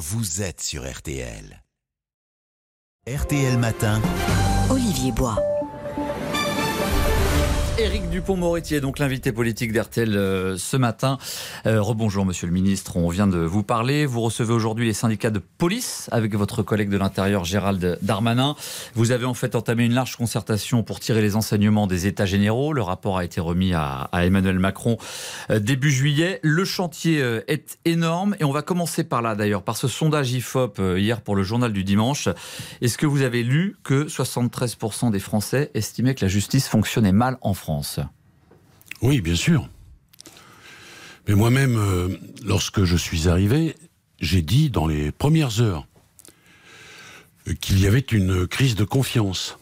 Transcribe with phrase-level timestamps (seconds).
[0.00, 1.62] vous êtes sur RTL.
[3.06, 4.00] RTL Matin.
[4.70, 5.49] Olivier Bois.
[7.80, 11.16] Éric Dupont-Moretti est donc l'invité politique d'RTL euh, ce matin.
[11.64, 14.04] Euh, rebonjour Monsieur le Ministre, on vient de vous parler.
[14.04, 18.54] Vous recevez aujourd'hui les syndicats de police avec votre collègue de l'Intérieur Gérald Darmanin.
[18.94, 22.74] Vous avez en fait entamé une large concertation pour tirer les enseignements des États généraux.
[22.74, 24.98] Le rapport a été remis à, Emmanuel Macron
[25.48, 26.38] euh, début juillet.
[26.42, 30.98] Le chantier est énorme et on va commencer par là d'ailleurs, par ce sondage IFOP
[30.98, 32.28] hier pour le journal du dimanche.
[32.82, 37.38] Est-ce que vous avez lu que 73% des Français estimaient que la justice fonctionnait mal
[37.40, 37.69] en France?
[39.02, 39.68] Oui, bien sûr.
[41.26, 42.08] Mais moi-même, euh,
[42.44, 43.74] lorsque je suis arrivé,
[44.20, 45.86] j'ai dit dans les premières heures
[47.60, 49.58] qu'il y avait une crise de confiance.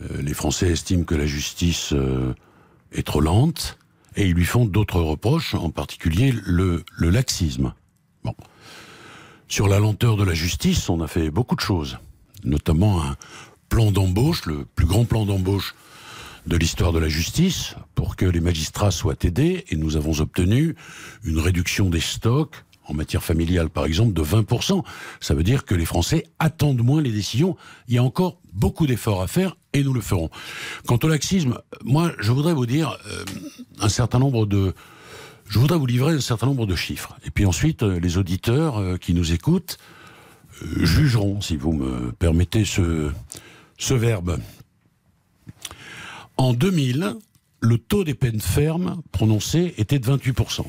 [0.00, 2.34] Euh, les Français estiment que la justice euh,
[2.92, 3.78] est trop lente
[4.14, 7.72] et ils lui font d'autres reproches, en particulier le, laxisme.
[9.48, 11.98] Sur la lenteur de la justice, on a fait beaucoup de choses,
[12.44, 13.16] notamment un
[13.68, 15.74] plan d'embauche, le plus grand plan d'embauche
[16.46, 20.76] de l'histoire de la justice pour que les magistrats soient aidés et nous avons obtenu
[21.24, 24.84] une réduction des stocks en matière familiale par exemple de 20%.
[25.20, 27.56] Ça veut dire que les Français attendent moins les décisions.
[27.88, 30.30] Il y a encore beaucoup d'efforts à faire et nous le ferons.
[30.86, 33.24] Quant au laxisme, moi je voudrais vous dire euh,
[33.80, 34.72] un certain nombre de...
[35.48, 37.16] Je voudrais vous livrer un certain nombre de chiffres.
[37.24, 39.78] Et puis ensuite, euh, les auditeurs euh, qui nous écoutent
[40.80, 43.10] jugeront, si vous me permettez ce,
[43.78, 44.38] ce verbe.
[46.36, 47.14] En 2000,
[47.60, 50.64] le taux des peines fermes prononcées était de 28%.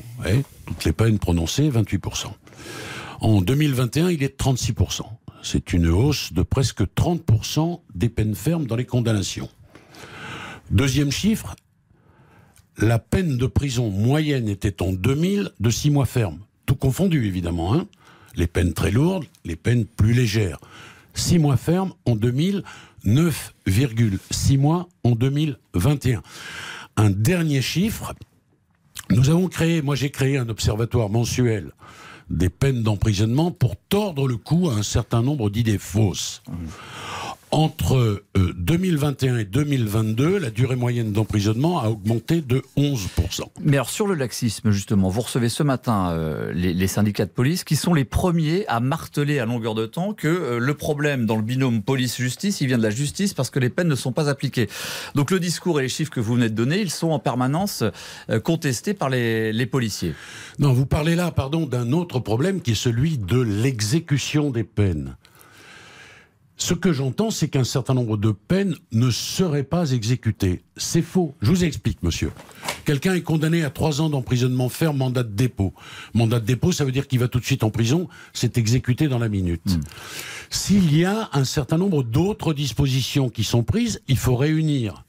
[0.66, 2.26] toutes les peines prononcées, 28%.
[3.20, 5.02] En 2021, il est de 36%.
[5.42, 9.48] C'est une hausse de presque 30% des peines fermes dans les condamnations.
[10.70, 11.56] Deuxième chiffre,
[12.76, 16.40] la peine de prison moyenne était en 2000 de 6 mois ferme.
[16.66, 17.74] Tout confondu, évidemment.
[17.74, 17.86] Hein
[18.38, 20.58] les peines très lourdes, les peines plus légères.
[21.18, 22.62] 6 mois ferme en 2000
[23.04, 26.22] 9,6 mois en 2021.
[26.96, 28.14] Un dernier chiffre,
[29.10, 31.72] nous avons créé, moi j'ai créé un observatoire mensuel
[32.28, 36.42] des peines d'emprisonnement pour tordre le cou à un certain nombre d'idées fausses.
[37.50, 43.42] Entre 2021 euh, et 2022, la durée moyenne d'emprisonnement a augmenté de 11%.
[43.62, 47.64] Mais alors sur le laxisme, justement, vous recevez ce matin euh, les, syndicats de police
[47.64, 51.36] qui sont les premiers à marteler à longueur de temps que euh, le problème dans
[51.36, 54.28] le binôme police-justice, il vient de la justice parce que les peines ne sont pas
[54.28, 54.68] appliquées.
[55.14, 57.82] Donc le discours et les chiffres que vous venez de donner, ils sont en permanence
[58.44, 60.14] contestés par les, les policiers.
[60.58, 65.16] Non, vous parlez là, pardon, d'un autre problème qui est celui de l'exécution des peines.
[66.60, 70.64] Ce que j'entends, c'est qu'un certain nombre de peines ne seraient pas exécutées.
[70.76, 71.36] C'est faux.
[71.40, 72.32] Je vous explique, monsieur.
[72.84, 75.72] Quelqu'un est condamné à trois ans d'emprisonnement ferme, mandat de dépôt.
[76.14, 78.08] Mandat de dépôt, ça veut dire qu'il va tout de suite en prison.
[78.32, 79.64] C'est exécuté dans la minute.
[79.66, 79.80] Hmm.
[80.50, 85.04] S'il y a un certain nombre d'autres dispositions qui sont prises, il faut réunir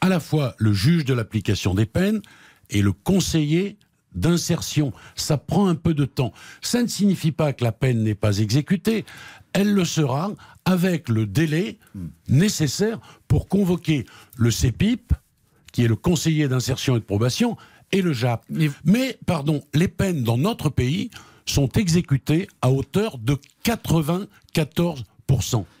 [0.00, 2.22] à la fois le juge de l'application des peines
[2.70, 3.76] et le conseiller
[4.14, 4.92] d'insertion.
[5.16, 6.32] Ça prend un peu de temps.
[6.62, 9.04] Ça ne signifie pas que la peine n'est pas exécutée
[9.54, 10.32] elle le sera
[10.64, 11.78] avec le délai
[12.28, 14.04] nécessaire pour convoquer
[14.36, 15.14] le CEPIP,
[15.72, 17.56] qui est le conseiller d'insertion et de probation,
[17.92, 18.44] et le JAP.
[18.84, 21.10] Mais, pardon, les peines dans notre pays
[21.46, 25.04] sont exécutées à hauteur de 94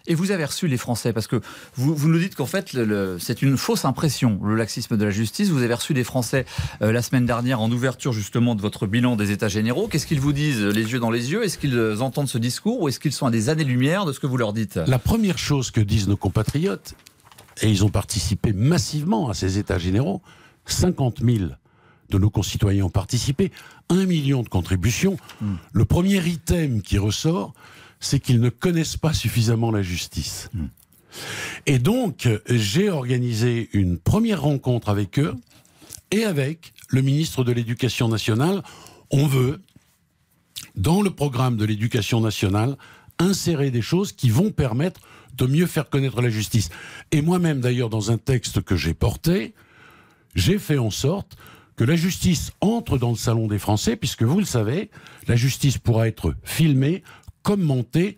[0.06, 1.40] et vous avez reçu les Français, parce que
[1.76, 2.76] vous, vous nous dites qu'en fait,
[3.18, 5.48] c'est une fausse impression, le laxisme de la justice.
[5.48, 6.44] Vous avez reçu des Français
[6.82, 9.88] euh, la semaine dernière en ouverture justement de votre bilan des États généraux.
[9.88, 11.44] Qu'est-ce qu'ils vous disent les yeux dans les yeux?
[11.44, 14.26] Est-ce qu'ils entendent ce discours ou est-ce qu'ils sont à des années-lumière de ce que
[14.26, 14.76] vous leur dites?
[14.76, 16.94] La première chose que disent nos compatriotes,
[17.62, 20.20] et ils ont participé massivement à ces États généraux,
[20.66, 21.50] 50 000
[22.10, 23.50] de nos concitoyens ont participé,
[23.88, 25.16] un million de contributions.
[25.40, 25.54] Hmm.
[25.72, 27.54] Le premier item qui ressort,
[28.04, 30.48] c'est qu'ils ne connaissent pas suffisamment la justice.
[30.54, 30.66] Hmm.
[31.66, 35.34] Et donc, j'ai organisé une première rencontre avec eux
[36.10, 38.62] et avec le ministre de l'Éducation nationale.
[39.10, 39.62] On veut,
[40.74, 42.76] dans le programme de l'Éducation nationale,
[43.18, 45.00] insérer des choses qui vont permettre
[45.36, 46.68] de mieux faire connaître la justice.
[47.12, 49.54] Et moi-même, d'ailleurs, dans un texte que j'ai porté,
[50.34, 51.36] j'ai fait en sorte
[51.76, 54.90] que la justice entre dans le salon des Français, puisque vous le savez,
[55.26, 57.02] la justice pourra être filmée,
[57.44, 58.16] commenté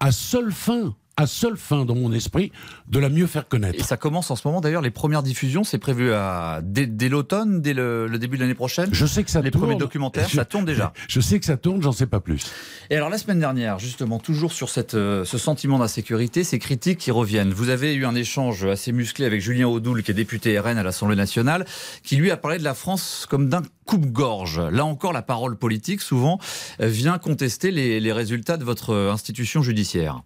[0.00, 2.52] à seule fin à seule fin, dans mon esprit,
[2.88, 3.78] de la mieux faire connaître.
[3.78, 4.60] Et ça commence en ce moment.
[4.60, 8.90] D'ailleurs, les premières diffusions, c'est prévu à, dès, l'automne, dès le, début de l'année prochaine?
[8.92, 9.64] Je sais que ça les tourne.
[9.64, 10.92] Les premiers documentaires, ça tourne déjà.
[11.08, 12.44] Je sais que ça tourne, j'en sais pas plus.
[12.90, 16.98] Et alors, la semaine dernière, justement, toujours sur cette, euh, ce sentiment d'insécurité, ces critiques
[16.98, 17.52] qui reviennent.
[17.52, 20.82] Vous avez eu un échange assez musclé avec Julien Audoul, qui est député RN à
[20.82, 21.64] l'Assemblée nationale,
[22.02, 24.60] qui lui a parlé de la France comme d'un coupe-gorge.
[24.60, 26.38] Là encore, la parole politique, souvent,
[26.80, 30.22] euh, vient contester les, les résultats de votre institution judiciaire.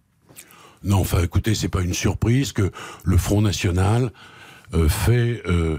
[0.83, 2.71] Non, enfin, écoutez, c'est pas une surprise que
[3.05, 4.11] le Front National
[4.73, 5.79] euh, fait euh,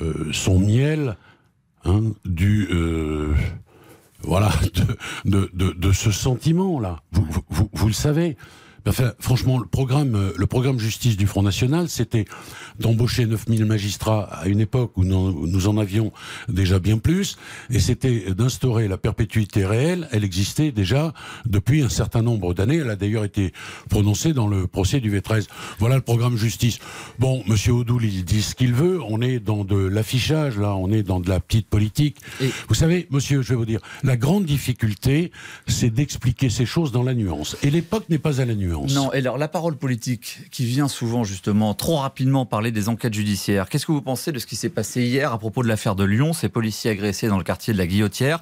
[0.00, 1.16] euh, son miel
[1.84, 2.68] hein, du
[4.22, 4.50] voilà
[5.24, 7.02] de, de, de, ce sentiment-là.
[7.12, 8.36] Vous, vous, vous, le savez.
[8.86, 12.24] Enfin, franchement, le programme, le programme justice du Front National, c'était
[12.78, 16.12] d'embaucher 9000 magistrats à une époque où nous, en avions
[16.48, 17.36] déjà bien plus,
[17.70, 20.08] et c'était d'instaurer la perpétuité réelle.
[20.12, 21.12] Elle existait déjà
[21.44, 22.76] depuis un certain nombre d'années.
[22.76, 23.52] Elle a d'ailleurs été
[23.88, 25.46] prononcée dans le procès du V13.
[25.78, 26.78] Voilà le programme justice.
[27.18, 29.00] Bon, Monsieur Odoul, il dit ce qu'il veut.
[29.08, 32.16] On est dans de l'affichage, là, on est dans de la petite politique.
[32.40, 35.32] Et vous savez, Monsieur, je vais vous dire, la grande difficulté,
[35.66, 37.56] c'est d'expliquer ces choses dans la nuance.
[37.62, 38.69] Et l'époque n'est pas à la nuance.
[38.70, 43.14] Non, et alors la parole politique qui vient souvent justement trop rapidement parler des enquêtes
[43.14, 43.68] judiciaires.
[43.68, 46.04] Qu'est-ce que vous pensez de ce qui s'est passé hier à propos de l'affaire de
[46.04, 48.40] Lyon, ces policiers agressés dans le quartier de la Guillotière?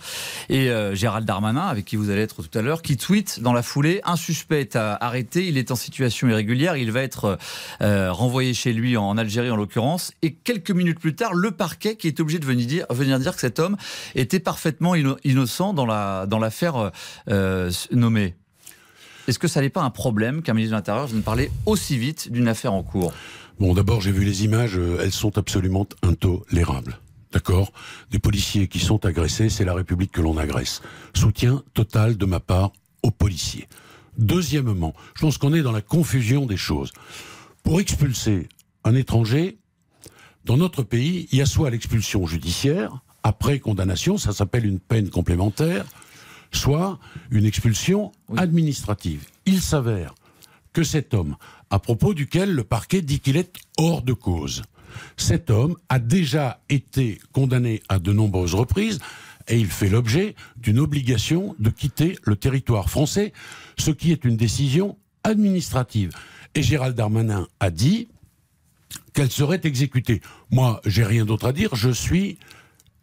[0.49, 3.53] Et euh, Gérald Darmanin, avec qui vous allez être tout à l'heure, qui tweet dans
[3.53, 7.39] la foulée un suspect est arrêté, il est en situation irrégulière, il va être
[7.81, 11.97] euh, renvoyé chez lui en Algérie en l'occurrence, et quelques minutes plus tard, le parquet
[11.97, 13.77] qui est obligé de venir dire, que cet homme
[14.15, 14.95] était parfaitement
[15.25, 16.91] innocent dans la dans l'affaire
[17.29, 18.35] euh, nommée.
[19.29, 22.33] Est-ce que ça n'est pas un problème qu'un ministre de l'Intérieur vienne parler aussi vite
[22.33, 23.13] d'une affaire en cours?
[23.61, 26.99] Bon, d'abord, j'ai vu les images, euh, elles sont absolument intolérables.
[27.31, 27.73] D'accord?
[28.11, 30.81] Des policiers qui sont agressés, c'est la République que l'on agresse.
[31.15, 32.73] Soutien total de ma part
[33.03, 33.69] aux policiers.
[34.17, 36.93] Deuxièmement, je pense qu'on est dans la confusion des choses.
[37.63, 38.49] Pour expulser
[38.85, 39.59] un étranger,
[40.47, 45.11] dans notre pays, il y a soit l'expulsion judiciaire, après condamnation, ça s'appelle une peine
[45.11, 45.85] complémentaire,
[46.53, 46.99] soit
[47.31, 49.27] une expulsion administrative.
[49.47, 50.15] Il s'avère
[50.73, 51.37] que cet homme,
[51.71, 54.63] à propos duquel le parquet dit qu'il est hors de cause,
[55.17, 58.99] cet homme a déjà été condamné à de nombreuses reprises
[59.49, 63.33] et il fait l'objet d'une obligation de quitter le territoire français,
[63.79, 66.13] ce qui est une décision administrative.
[66.55, 68.09] Et Gérald Darmanin a dit
[69.13, 70.21] qu'elle serait exécutée.
[70.51, 72.39] Moi, j'ai rien d'autre à dire, je suis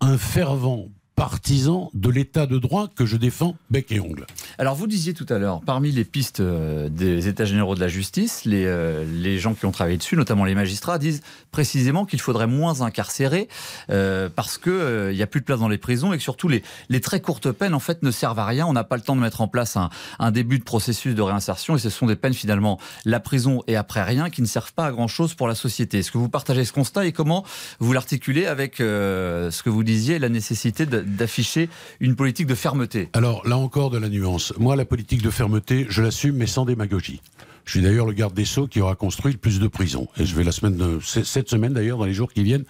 [0.01, 4.25] un fervent partisan de l'état de droit que je défends bec et ongle.
[4.57, 7.89] Alors vous disiez tout à l'heure, parmi les pistes euh, des États généraux de la
[7.89, 11.21] justice, les, euh, les gens qui ont travaillé dessus, notamment les magistrats, disent
[11.51, 13.49] précisément qu'il faudrait moins incarcérer
[13.89, 16.63] euh, parce qu'il n'y a plus de place dans les prisons et que surtout les,
[16.87, 18.65] les très courtes peines en fait ne servent à rien.
[18.65, 21.21] On n'a pas le temps de mettre en place un, un, début de processus de
[21.21, 24.73] réinsertion et ce sont des peines finalement la prison et après rien qui ne servent
[24.73, 25.99] pas à grand chose pour la société.
[25.99, 27.45] Est-ce que vous partagez ce constat et comment
[27.79, 31.69] vous l'articulez avec ce que vous disiez, la nécessité d'afficher
[31.99, 33.09] une politique de fermeté?
[33.13, 34.44] Alors là encore de la nuance.
[34.57, 37.21] Moi, la politique de fermeté, je l'assume, mais sans démagogie.
[37.65, 40.07] Je suis d'ailleurs le garde des Sceaux qui aura construit le plus de prisons.
[40.17, 42.65] Et je vais la semaine de, cette semaine d'ailleurs, dans les jours qui viennent,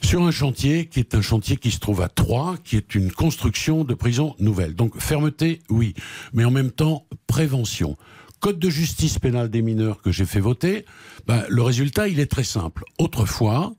[0.00, 3.10] sur un chantier qui est un chantier qui se trouve à Troyes, qui est une
[3.10, 4.74] construction de prisons nouvelles.
[4.74, 5.94] Donc fermeté, oui,
[6.32, 7.96] mais en même temps prévention.
[8.40, 10.84] Code de justice pénale des mineurs que j'ai fait voter,
[11.26, 12.84] ben, le résultat il est très simple.
[12.98, 13.72] Autrefois,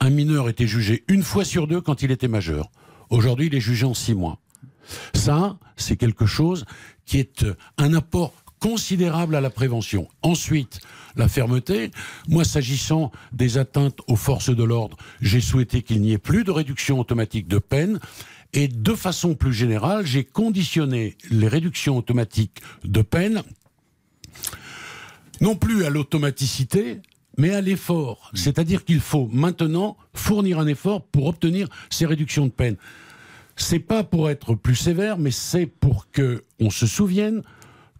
[0.00, 2.70] un mineur était jugé une fois sur deux quand il était majeur.
[3.10, 4.38] Aujourd'hui, il est jugé en six mois.
[5.14, 6.64] Ça, c'est quelque chose
[7.04, 10.08] qui est euh, un apport considérable à la prévention.
[10.22, 10.80] Ensuite,
[11.16, 11.90] la fermeté.
[12.28, 16.50] Moi, s'agissant des atteintes aux forces de l'ordre, j'ai souhaité qu'il n'y ait plus de
[16.50, 18.00] réduction automatique de peine.
[18.52, 23.42] Et de façon plus générale, j'ai conditionné les réductions automatiques de peine
[25.40, 27.00] non plus à l'automaticité,
[27.36, 28.30] mais à l'effort.
[28.34, 32.76] C'est-à-dire qu'il faut maintenant fournir un effort pour obtenir ces réductions de peine.
[33.56, 37.42] C'est pas pour être plus sévère, mais c'est pour que on se souvienne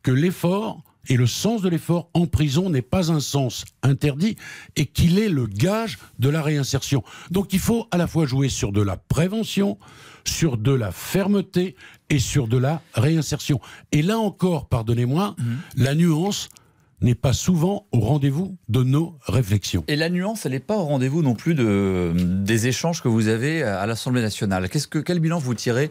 [0.02, 4.36] que l'effort et le sens de l'effort en prison n'est pas un sens interdit
[4.76, 7.02] et qu'il est le gage de la réinsertion.
[7.30, 9.78] Donc il faut à la fois jouer sur de la prévention,
[10.24, 11.76] sur de la fermeté
[12.10, 13.60] et sur de la réinsertion.
[13.92, 15.82] Et là encore, pardonnez-moi, mmh.
[15.82, 16.48] la nuance,
[17.06, 19.84] n'est pas souvent au rendez-vous de nos réflexions.
[19.88, 23.28] Et la nuance, elle n'est pas au rendez-vous non plus de, des échanges que vous
[23.28, 24.68] avez à l'Assemblée nationale.
[24.68, 25.90] Qu'est-ce que, quel bilan vous tirez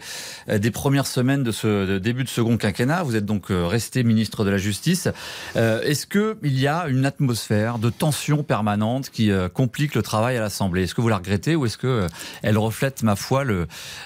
[0.50, 3.04] euh, des premières semaines de ce début de second quinquennat?
[3.04, 5.08] Vous êtes donc euh, resté ministre de la Justice.
[5.56, 10.42] Euh, est-ce qu'il y a une atmosphère de tension permanente qui complique le travail à
[10.42, 10.84] l'Assemblée?
[10.84, 13.46] Est-ce que vous la regrettez ou est-ce qu'elle reflète, ma foi,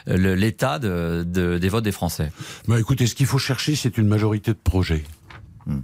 [0.06, 2.32] l'état le, de, des votes des Français?
[2.68, 5.04] Bah, Écoutez, ce qu'il faut chercher, c'est une majorité de projets.
[5.66, 5.80] Hmm.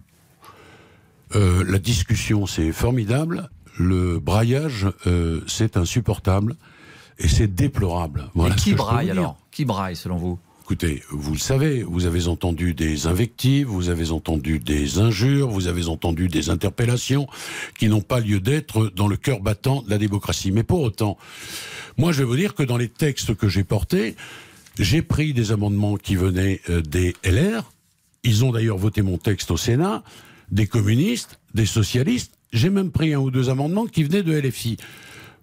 [1.35, 3.49] Euh, la discussion, c'est formidable.
[3.77, 6.55] Le braillage, euh, c'est insupportable.
[7.17, 8.29] Et c'est déplorable.
[8.33, 9.37] Voilà Et qui braille alors?
[9.51, 10.39] Qui braille selon vous?
[10.63, 15.67] Écoutez, vous le savez, vous avez entendu des invectives, vous avez entendu des injures, vous
[15.67, 17.27] avez entendu des interpellations
[17.77, 20.51] qui n'ont pas lieu d'être dans le cœur battant de la démocratie.
[20.51, 21.19] Mais pour autant,
[21.97, 24.15] moi je vais vous dire que dans les textes que j'ai portés,
[24.79, 27.71] j'ai pris des amendements qui venaient euh, des LR,
[28.23, 30.03] ils ont d'ailleurs voté mon texte au Sénat,
[30.51, 34.77] des communistes, des socialistes, j'ai même pris un ou deux amendements qui venaient de LFI.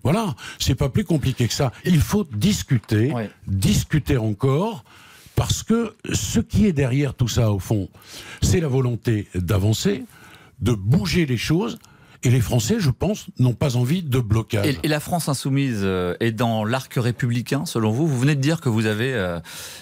[0.03, 1.73] Voilà, c'est pas plus compliqué que ça.
[1.85, 3.13] Il faut discuter,
[3.47, 4.85] discuter encore,
[5.37, 7.89] parce que ce qui est derrière tout ça, au fond,
[8.43, 10.05] c'est la volonté d'avancer,
[10.61, 11.79] de bouger les choses.
[12.25, 14.79] Et les Français, je pense, n'ont pas envie de blocage.
[14.83, 18.61] Et, la France insoumise euh, est dans l'arc républicain, selon vous Vous venez de dire
[18.61, 19.41] que vous avez euh,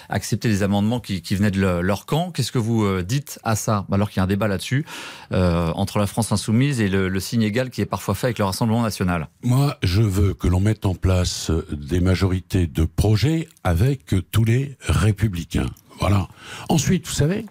[0.09, 2.31] accepté les amendements qui, venaient de leur camp.
[2.31, 4.85] Qu'est-ce que vous euh, dites à ça Alors qu'il y a un débat là-dessus
[5.31, 8.45] entre la France insoumise et le, le, signe égal qui est parfois fait avec le
[8.45, 9.29] Rassemblement national?
[9.43, 14.77] Moi, je veux que l'on mette en place des majorités de projets avec tous les
[14.81, 15.69] républicains.
[15.99, 16.27] Voilà.
[16.69, 17.45] Ensuite, vous savez,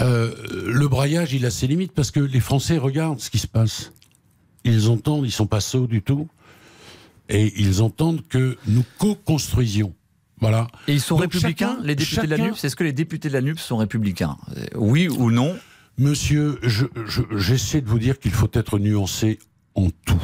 [0.00, 0.34] euh,
[0.66, 3.92] le braillage, il a ses limites parce que les Français regardent ce qui se passe.
[4.64, 6.28] Ils entendent, ils sont pas sots du tout,
[7.28, 9.94] et ils entendent que nous co-construisions.
[10.40, 10.68] Voilà.
[10.86, 13.40] Et ils sont républicains, les députés de la NUPS Est-ce que les députés de la
[13.40, 15.56] NUPS sont républicains euh, Oui ou non
[15.96, 16.60] Monsieur,
[17.34, 19.40] j'essaie de vous dire qu'il faut être nuancé
[19.74, 20.22] en tout.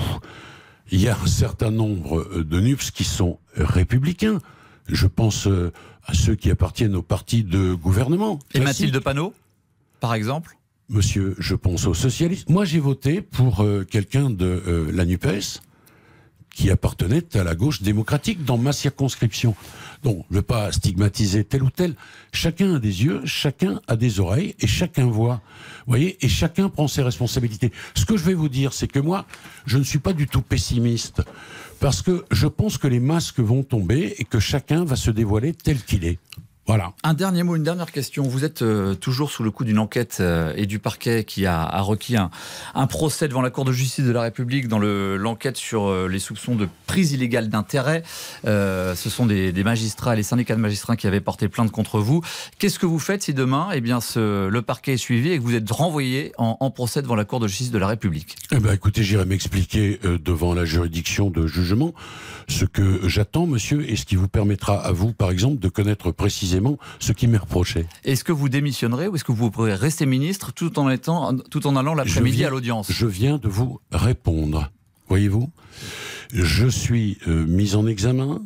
[0.93, 4.39] Il y a un certain nombre euh, de NUPS qui sont républicains.
[4.87, 5.49] Je pense
[6.05, 8.39] à ceux qui appartiennent au parti de gouvernement.
[8.53, 9.35] Et Mathilde Panot
[10.01, 10.57] par exemple
[10.91, 12.51] Monsieur, je pense aux socialistes.
[12.51, 15.61] Moi, j'ai voté pour euh, quelqu'un de euh, la NUPES
[16.55, 19.57] qui appartenait à la gauche démocratique dans ma circonscription.
[20.03, 21.95] Donc, ne pas stigmatiser tel ou tel.
[22.33, 25.41] Chacun a des yeux, chacun a des oreilles et chacun voit.
[25.87, 27.73] Vous voyez Et chacun prend ses responsabilités.
[27.95, 29.27] Ce que je vais vous dire, c'est que moi,
[29.67, 31.23] je ne suis pas du tout pessimiste
[31.81, 35.55] parce que je pense que les masques vont tomber et que chacun va se dévoiler
[35.55, 36.19] tel qu'il est.
[36.67, 36.95] Voilà.
[37.03, 38.23] Un dernier mot, une dernière question.
[38.23, 41.63] Vous êtes euh, toujours sous le coup d'une enquête euh, et du parquet qui a,
[41.63, 42.31] a requis un,
[42.75, 46.19] un, procès devant la Cour de justice de la République dans l'enquête sur euh, les
[46.19, 48.03] soupçons de prise illégale d'intérêt.
[48.45, 52.23] ce sont des, des, magistrats, les syndicats de magistrats qui avaient porté plainte contre vous.
[52.59, 55.43] Qu'est-ce que vous faites si demain, eh bien, ce, le parquet est suivi et que
[55.43, 58.37] vous êtes renvoyé en, en procès devant la Cour de justice de la République?
[58.53, 61.93] Eh ben, Écoutez, j'irai m'expliquer devant la juridiction de jugement
[62.49, 66.11] ce que j'attends, monsieur, et ce qui vous permettra à vous, par exemple, de connaître
[66.11, 66.54] précisément
[66.99, 67.87] ce qui m'est reproché.
[68.05, 71.67] Est-ce que vous démissionnerez ou est-ce que vous pourrez rester ministre tout en, étant, tout
[71.67, 74.71] en allant l'après-midi à l'audience Je viens de vous répondre.
[75.09, 75.51] Voyez-vous
[76.33, 78.41] Je suis euh, mis en examen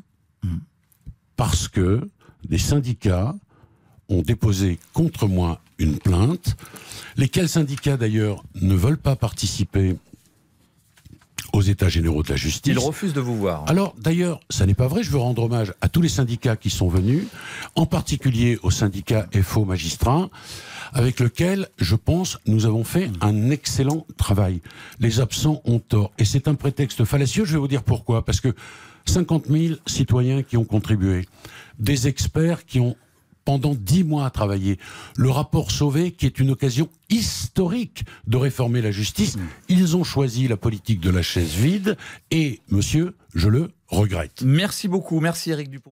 [1.36, 2.08] parce que
[2.48, 3.34] des syndicats
[4.08, 6.56] ont déposé contre moi une plainte.
[7.16, 9.96] Lesquels syndicats d'ailleurs ne veulent pas participer
[11.52, 12.72] aux États généraux de la justice.
[12.72, 13.64] Ils refusent de vous voir.
[13.68, 15.02] Alors, d'ailleurs, ça n'est pas vrai.
[15.02, 17.24] Je veux rendre hommage à tous les syndicats qui sont venus,
[17.74, 20.28] en particulier au syndicat FO Magistrats,
[20.92, 24.60] avec lequel, je pense, nous avons fait un excellent travail.
[25.00, 26.12] Les absents ont tort.
[26.18, 27.44] Et c'est un prétexte fallacieux.
[27.44, 28.24] Je vais vous dire pourquoi.
[28.24, 28.54] Parce que
[29.06, 31.26] 50 000 citoyens qui ont contribué,
[31.78, 32.96] des experts qui ont
[33.48, 34.78] pendant dix mois à travailler.
[35.16, 39.40] Le rapport Sauvé, qui est une occasion historique de réformer la justice, mm.
[39.70, 41.96] ils ont choisi la politique de la chaise vide
[42.30, 44.42] et, monsieur, je le regrette.
[44.44, 45.20] Merci beaucoup.
[45.20, 45.92] Merci Eric Dupont.